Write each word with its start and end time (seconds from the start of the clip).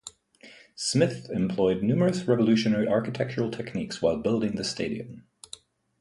Smith 0.73 1.29
employed 1.29 1.83
numerous 1.83 2.23
revolutionary 2.27 2.87
architectural 2.87 3.51
techniques 3.51 4.01
while 4.01 4.17
building 4.17 4.55
the 4.55 4.63
stadium. 4.63 5.27